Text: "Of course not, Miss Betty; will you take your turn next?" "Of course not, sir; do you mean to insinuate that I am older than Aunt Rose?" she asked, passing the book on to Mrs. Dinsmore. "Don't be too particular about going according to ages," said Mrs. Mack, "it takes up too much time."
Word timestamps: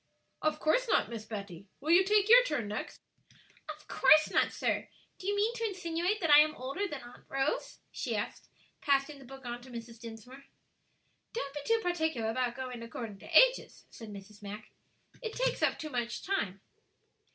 "Of 0.41 0.59
course 0.59 0.87
not, 0.87 1.11
Miss 1.11 1.25
Betty; 1.25 1.67
will 1.79 1.91
you 1.91 2.03
take 2.03 2.27
your 2.27 2.43
turn 2.43 2.67
next?" 2.69 2.99
"Of 3.69 3.87
course 3.87 4.31
not, 4.31 4.51
sir; 4.51 4.89
do 5.19 5.27
you 5.27 5.35
mean 5.35 5.53
to 5.53 5.63
insinuate 5.67 6.19
that 6.21 6.31
I 6.33 6.39
am 6.39 6.55
older 6.55 6.87
than 6.87 7.03
Aunt 7.03 7.23
Rose?" 7.29 7.77
she 7.91 8.15
asked, 8.15 8.49
passing 8.81 9.19
the 9.19 9.25
book 9.25 9.45
on 9.45 9.61
to 9.61 9.69
Mrs. 9.69 9.99
Dinsmore. 9.99 10.45
"Don't 11.33 11.53
be 11.53 11.61
too 11.67 11.79
particular 11.83 12.31
about 12.31 12.55
going 12.55 12.81
according 12.81 13.19
to 13.19 13.27
ages," 13.37 13.85
said 13.91 14.09
Mrs. 14.11 14.41
Mack, 14.41 14.71
"it 15.21 15.33
takes 15.33 15.61
up 15.61 15.77
too 15.77 15.91
much 15.91 16.23
time." 16.23 16.61